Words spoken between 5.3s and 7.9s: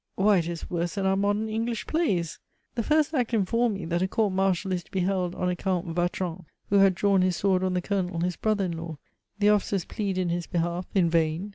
on a Count Vatron, who had drawn his sword on the